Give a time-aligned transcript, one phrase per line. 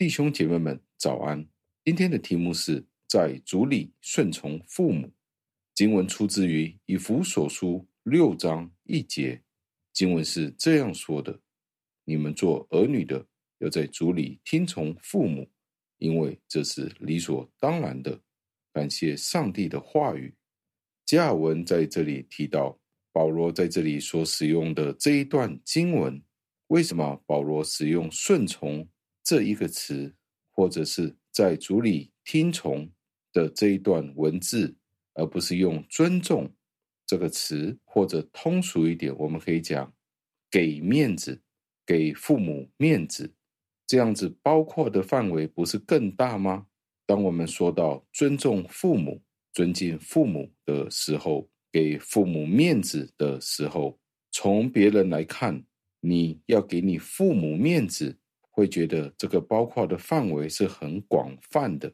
[0.00, 1.46] 弟兄姐妹们，早安！
[1.84, 5.12] 今天的题目是在主里顺从父母。
[5.74, 9.42] 经文出自于以弗所书六章一节，
[9.92, 11.38] 经文是这样说的
[12.04, 13.26] ：“你们做儿女的，
[13.58, 15.46] 要在主里听从父母，
[15.98, 18.18] 因为这是理所当然的。”
[18.72, 20.34] 感谢上帝的话语。
[21.04, 22.80] 加尔文在这里提到，
[23.12, 26.22] 保罗在这里所使用的这一段经文，
[26.68, 28.88] 为什么保罗使用顺从？
[29.30, 30.12] 这一个词，
[30.50, 32.90] 或者是在主里听从
[33.32, 34.76] 的这一段文字，
[35.14, 36.52] 而不是用尊重
[37.06, 39.94] 这个词，或者通俗一点，我们可以讲
[40.50, 41.40] 给面子，
[41.86, 43.32] 给父母面子，
[43.86, 46.66] 这样子包括的范围不是更大吗？
[47.06, 53.96] 当我们说到尊重父母、尊敬父母的时候，给父母面子的时候，
[54.32, 55.64] 从别人来看，
[56.00, 58.16] 你要给你父母面子。
[58.60, 61.90] 会觉得这个包括的范围是很广泛的。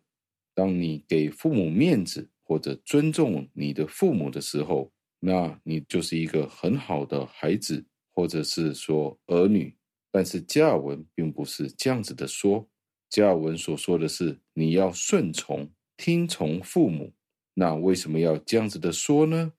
[0.53, 9.73] 当你给父母面子或者尊重你的父母的时候，那你就是一个很好的孩子，或者是说儿女。
[10.11, 12.69] 但是加尔文并不是这样子的说，
[13.11, 17.13] 加尔文所说的是你要顺从、听从父母。
[17.55, 19.53] 那为什么要这样子的说呢？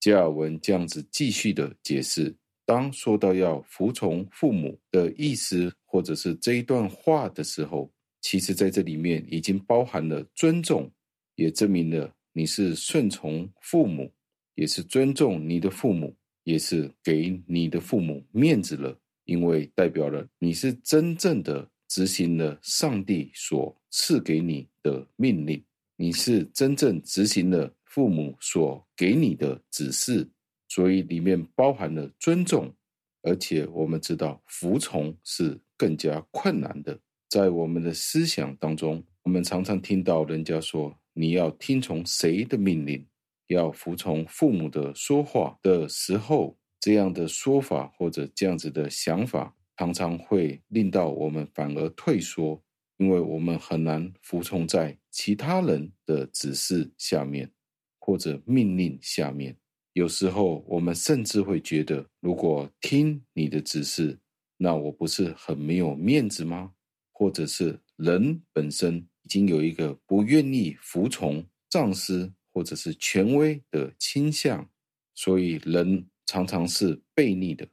[0.00, 2.34] 加尔文这样子继续的解释。
[2.66, 7.88] 当说到要服从父母的意思，或者是这一段话的时候，
[8.20, 10.90] 其实在这里面已经包含了尊重，
[11.36, 14.12] 也证明了你是顺从父母，
[14.56, 30.28] 也是尊重你的父母，也是给你的父母面子了，因为代表了你是真正的执行了上帝所赐给你的命令，你是真正执行了父母所给你的指示。
[30.66, 32.74] 所以里面包含了尊重，
[33.22, 36.98] 而且我们知道服从是更加困难的。
[37.28, 43.04] 在我们的思想当中，我们常常听到人家说：“你要听从谁的命令？
[43.48, 52.62] 要服从父母的说话的时候，这样的说法或者这样子的想法，常常会令到我们反而退缩，
[52.98, 57.50] 因为我们很难服从在其他人的指示下面
[57.98, 59.56] 或者命令下面。”
[59.94, 64.18] 有时候，我们甚至会觉得，如果听你的指示，
[64.56, 66.72] 那我不是很没有面子吗？
[67.12, 74.68] 或者是人本身已经有一个不愿意服从上司或者是权威的倾向，
[75.14, 77.66] 所以人常常是悖逆的。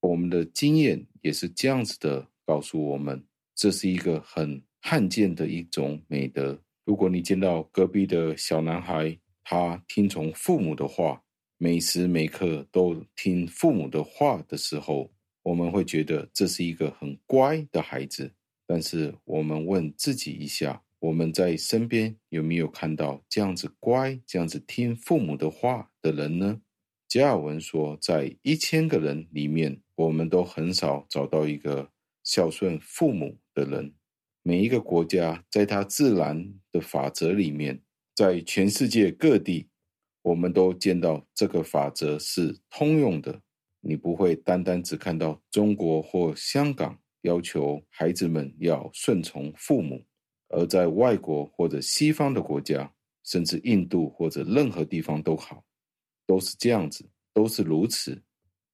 [0.00, 3.24] 我们的经验也是这样子的，告诉我们，
[3.54, 6.60] 这是一个很罕见的一种美德。
[6.84, 11.22] 如果你见到隔壁的小男孩，他听从父母的话，
[11.56, 15.13] 每时每刻都听父母的话的时候，
[15.44, 18.32] 我们会觉得这是一个很乖的孩子。
[18.66, 26.60] 但是我们问自己一下，我们在身边有没有看到这样子乖、这样子听父母的话的人呢？
[27.06, 31.90] 加尔文说，在一千个人里面，我们都很少找到一个
[32.24, 33.94] 孝顺父母的人。
[34.42, 37.82] 每一个国家，在它自然的法则里面，
[38.14, 39.68] 在全世界各地。
[40.22, 43.42] 我们都见到这个法则是通用的，
[43.84, 50.02] 你不会单单只看到中国或香港要求孩子们要顺从父母，
[50.48, 52.90] 而在外国或者西方的国家，
[53.24, 55.62] 甚至印度或者任何地方都好，
[56.26, 58.22] 都是这样子，都是如此，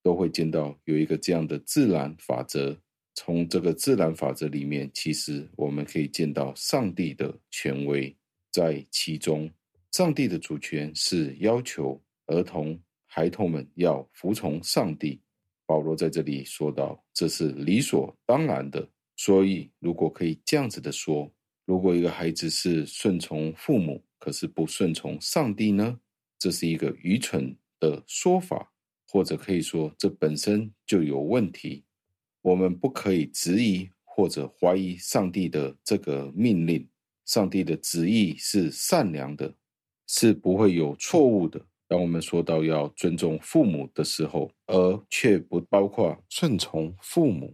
[0.02, 2.76] 都会见到有一个这样的自然法则。
[3.16, 8.16] 从这个自然法则里面，其实我们可以见到上帝的权威
[8.52, 9.50] 在其中。
[9.92, 12.80] 上帝的主权是要求儿童、
[13.12, 15.20] 孩童们要服从上帝。
[15.66, 18.88] 保罗在这里说到，这是理所当然的。
[19.16, 21.28] 所以，如果可以这样子的说，
[21.64, 25.98] 如果一个孩子是顺从父母，可是不顺从上帝呢？
[26.38, 28.72] 这是一个愚蠢的说法，
[29.08, 31.84] 或者可以说，这本身就有问题。
[32.42, 36.88] 我们不可以质疑或者怀疑上帝的这个命令。
[37.26, 39.52] 上帝的旨意是善良的。
[40.12, 41.64] 是不会有错误的。
[41.90, 47.52] 当我们说到要尊重父母的时候，而却不包括顺从父母，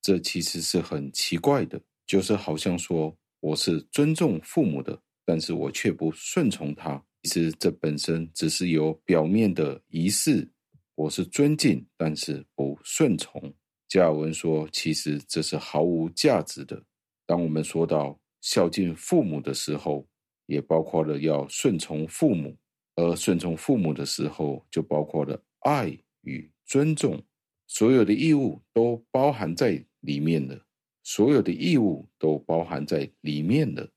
[0.00, 1.78] 这其实是很奇怪的。
[2.06, 7.04] 就是好像说我是尊重父母的，但是我却不顺从他。
[7.24, 10.48] 其实这本身只是有表面的仪式，
[10.94, 13.52] 我是尊敬，但是不顺从。
[13.88, 16.82] 加尔文说，其实这是毫无价值的。
[17.26, 20.08] 当我们说到孝敬父母的时候，
[20.46, 22.56] 也包括了要顺从父母，
[22.96, 27.22] 而顺从父母的时候，就包括了爱与尊重，
[27.66, 30.60] 所有的义务都包含在里面了。
[31.04, 33.88] 所有的义务都包含在里面了。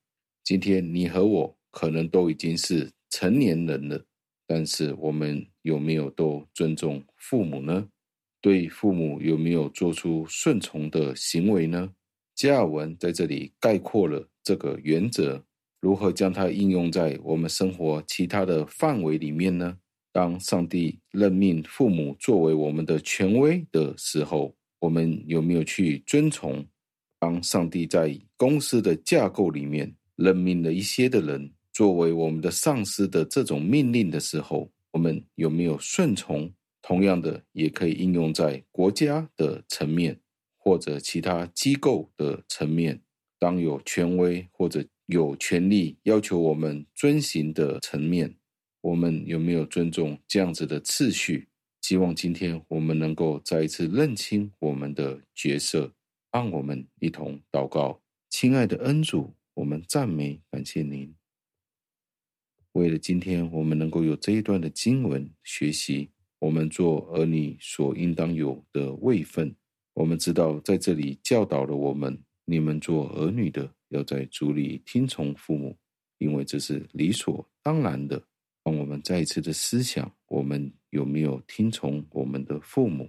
[0.44, 4.06] 今天你和我可能都已经是成年人了，
[4.46, 7.88] 但是我们有没有都尊重父母呢？
[8.42, 11.92] 对父母有没有做出顺从的行为呢？
[12.36, 15.44] 加尔文在这里概括了这个原则，
[15.82, 19.78] 如何将它应用在我们生活其他的范围里面呢？
[20.12, 26.66] 当上帝任命父母作为我们的权威的时候，我们有没有去遵从？
[27.20, 36.52] 当上帝在公司的架构里面任命了一些的人作为我们的上司的这种命令的时候，我们有没有顺从？
[36.82, 40.20] 同样的，也可以应用在国家的层面
[40.58, 43.00] 或者其他机构的层面。
[43.38, 48.36] 当有权威或者有权利要求我们遵行的层面。
[48.80, 51.48] 我们有没有尊重这样子的次序？
[51.82, 55.92] 希望今天我们能够再一次认清我们的角色，
[56.32, 58.00] 让我们一同祷告。
[58.30, 61.16] 亲爱的恩主，我们赞美感谢您。
[62.74, 69.56] 为了今天我们能够有这一段的经文学习，我们做儿女所应当有的位分，
[69.96, 75.78] 我们知道在这里教导了我们：你们做儿女的要在主里听从父母，
[76.18, 78.20] 因为这是理所当然的。
[78.64, 83.08] 让我们再一次的思想，我们有没有听从我们的父母？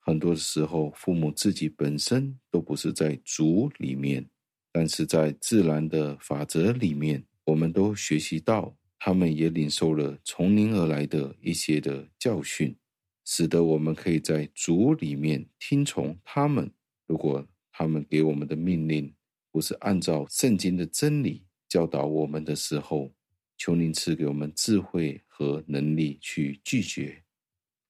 [0.00, 4.28] 很多时候，父母自己本身都不是在主里面，
[4.72, 12.76] 但是在自然的法则里面，我们都学习到，他们也领受了从您而来的一些的教训，
[13.24, 16.68] 使得我们可以在主里面听从他们。
[17.06, 19.12] 如果他们给我们的命令
[19.50, 23.12] 不是按照圣经的真理教导我们的时候，
[23.56, 27.22] 求您赐给我们智慧和能力去拒绝，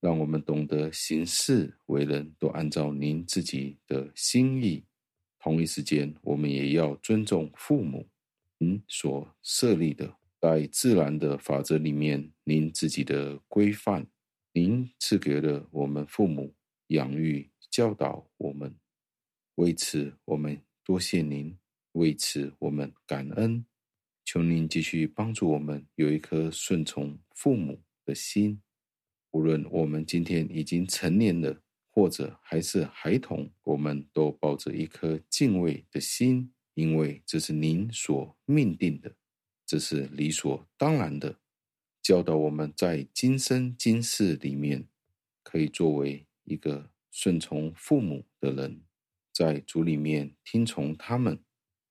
[0.00, 4.84] 让我们懂得行事为人都按照您自己的心意。
[5.40, 8.08] 同一时间，我们也要尊重父母，
[8.58, 14.06] 您所设立的在自然的法则里面，您自己的规范，
[14.52, 16.54] 您赐给了我们父母
[16.88, 18.76] 养育教导我们。
[19.56, 21.54] 为此，我们多谢您；
[21.92, 23.64] 为此，我们感恩。
[24.24, 28.62] 求您继续帮助我们有一颗顺从父母的心，
[29.32, 31.60] 无论我们今天已经成年了，
[31.90, 39.14] 或者还是孩童，我们都抱着一颗敬畏的心，因为这是您所命定的，
[39.66, 41.36] 这是理所当然的，
[42.00, 44.88] 教导我们在今生今世里面
[45.42, 48.80] 可以作为一个顺从父母的人，
[49.32, 51.42] 在主里面听从他们，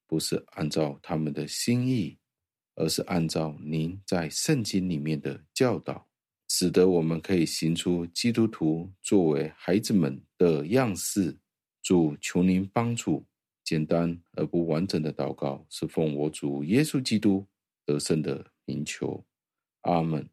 [0.08, 2.18] 不是按照他们的心意。
[2.76, 6.08] 而是按照您在圣经里面的教导，
[6.48, 11.38] 使得我们可以行出基督徒作为孩子们的样式。
[11.84, 13.28] 主，求您帮助。
[13.64, 17.46] 简单而不完整的祷告，是奉我主耶稣基督
[17.86, 19.24] 得胜的名求。
[19.82, 20.28] 阿门。